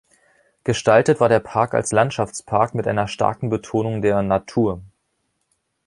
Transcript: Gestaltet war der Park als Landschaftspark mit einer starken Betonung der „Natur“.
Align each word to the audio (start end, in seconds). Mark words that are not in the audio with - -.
Gestaltet 0.63 1.19
war 1.19 1.29
der 1.29 1.39
Park 1.39 1.75
als 1.75 1.91
Landschaftspark 1.91 2.73
mit 2.73 2.87
einer 2.87 3.07
starken 3.07 3.49
Betonung 3.51 4.01
der 4.01 4.23
„Natur“. 4.23 4.81